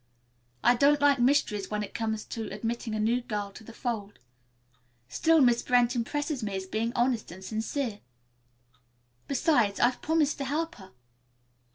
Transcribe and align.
I 0.63 0.73
don't 0.75 0.99
like 0.99 1.19
mysteries 1.19 1.69
when 1.69 1.83
it 1.83 1.93
comes 1.93 2.25
to 2.25 2.51
admitting 2.51 2.95
a 2.95 2.99
new 2.99 3.21
girl 3.21 3.51
to 3.51 3.63
the 3.63 3.71
fold. 3.71 4.17
Still, 5.07 5.41
Miss 5.41 5.61
Brent 5.61 5.95
impresses 5.95 6.41
me 6.41 6.55
as 6.55 6.65
being 6.65 6.91
honest 6.95 7.31
and 7.31 7.43
sincere. 7.43 7.99
Besides, 9.27 9.79
I've 9.79 10.01
promised 10.01 10.39
to 10.39 10.45
help 10.45 10.73
her." 10.77 10.89